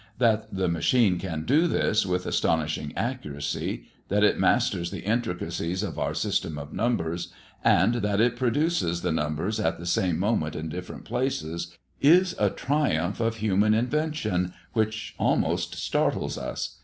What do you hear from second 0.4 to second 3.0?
the machine can do this with astonishing